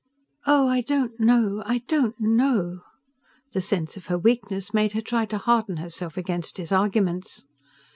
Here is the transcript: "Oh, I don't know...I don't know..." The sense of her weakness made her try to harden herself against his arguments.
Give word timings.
"Oh, 0.47 0.67
I 0.67 0.81
don't 0.81 1.19
know...I 1.19 1.83
don't 1.87 2.19
know..." 2.19 2.79
The 3.51 3.61
sense 3.61 3.95
of 3.97 4.07
her 4.07 4.17
weakness 4.17 4.73
made 4.73 4.93
her 4.93 5.01
try 5.01 5.27
to 5.27 5.37
harden 5.37 5.77
herself 5.77 6.17
against 6.17 6.57
his 6.57 6.71
arguments. 6.71 7.45